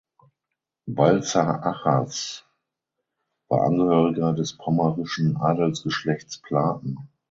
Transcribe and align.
Balzer 0.87 1.63
Achaz 1.63 2.43
war 3.49 3.61
Angehöriger 3.65 4.33
des 4.33 4.57
pommerschen 4.57 5.37
Adelsgeschlechts 5.37 6.39
Platen. 6.41 7.07